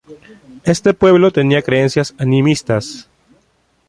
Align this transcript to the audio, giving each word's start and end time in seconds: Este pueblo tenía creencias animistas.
Este 0.63 0.95
pueblo 0.95 1.29
tenía 1.31 1.61
creencias 1.61 2.15
animistas. 2.17 3.07